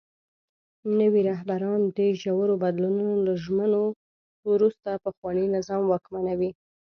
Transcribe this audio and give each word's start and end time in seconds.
نوي 0.99 1.21
رهبران 1.31 1.81
د 1.97 1.99
ژورو 2.21 2.53
بدلونونو 2.63 3.15
له 3.27 3.33
ژمنو 3.43 3.83
وروسته 4.51 4.89
پخواني 5.05 5.45
نظام 5.55 5.81
واکمنوي. 5.87 6.51